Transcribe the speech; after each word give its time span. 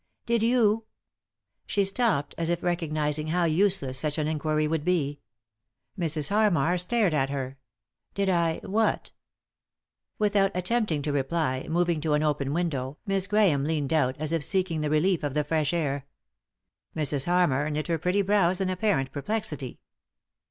"Did 0.25 0.41
you?" 0.41 0.85
She 1.67 1.85
stopped, 1.85 2.33
as 2.35 2.49
if 2.49 2.63
recognising 2.63 3.27
how 3.27 3.43
useless 3.45 3.99
such 3.99 4.17
an 4.17 4.27
inquiry 4.27 4.67
would 4.67 4.83
be. 4.83 5.19
Mrs. 5.95 6.29
Harmar 6.29 6.79
stared 6.79 7.13
at 7.13 7.29
her." 7.29 7.59
Did 8.15 8.27
I— 8.27 8.61
what?" 8.63 9.11
Without 10.17 10.49
attempting 10.55 11.03
to 11.03 11.11
reply, 11.13 11.67
moving 11.69 12.01
to 12.01 12.13
an 12.15 12.23
open 12.23 12.51
window, 12.51 12.97
Miss 13.05 13.27
Grahame 13.27 13.67
leaned 13.67 13.93
out, 13.93 14.17
as 14.17 14.33
if 14.33 14.43
seeking 14.43 14.81
the 14.81 14.89
relief 14.89 15.21
of 15.21 15.35
the 15.35 15.43
fresh 15.43 15.71
air. 15.71 16.07
Mrs. 16.95 17.25
Harmar 17.25 17.69
knit 17.69 17.85
her 17.85 17.99
pretty 17.99 18.23
brows 18.23 18.59
in 18.59 18.71
apparent 18.71 19.11
perplexity. 19.11 19.81